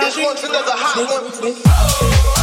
[0.00, 2.35] This one's another hot one.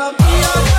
[0.00, 0.69] melodía.